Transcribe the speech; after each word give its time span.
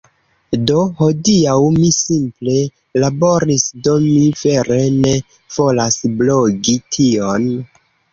Do 0.69 0.75
hodiaŭ, 0.99 1.57
mi 1.73 1.89
simple 1.97 2.55
laboris, 3.03 3.65
Do 3.87 3.93
mi 4.05 4.23
vere 4.39 4.79
ne 4.95 5.13
volas 5.59 5.99
blogi 6.23 6.75
tion... 6.97 7.47